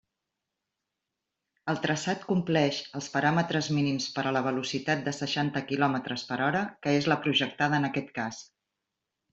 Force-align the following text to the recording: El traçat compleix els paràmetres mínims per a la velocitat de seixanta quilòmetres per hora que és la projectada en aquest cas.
El 1.73 1.81
traçat 1.83 2.25
compleix 2.31 2.79
els 3.01 3.09
paràmetres 3.17 3.69
mínims 3.79 4.09
per 4.17 4.25
a 4.25 4.33
la 4.39 4.43
velocitat 4.51 5.07
de 5.09 5.15
seixanta 5.21 5.67
quilòmetres 5.73 6.27
per 6.33 6.43
hora 6.49 6.67
que 6.87 6.99
és 7.03 7.13
la 7.15 7.21
projectada 7.29 7.81
en 7.83 7.89
aquest 7.93 8.13
cas. 8.21 8.45